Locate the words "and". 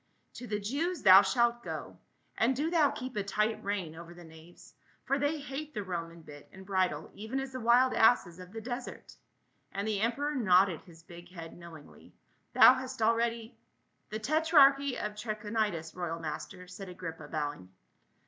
2.35-2.55, 6.51-6.65, 9.71-9.87